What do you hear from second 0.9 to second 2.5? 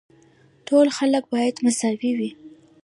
خلک باید مساوي وي.